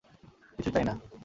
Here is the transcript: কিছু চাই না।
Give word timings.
কিছু 0.57 0.69
চাই 0.71 0.83
না। 0.83 0.93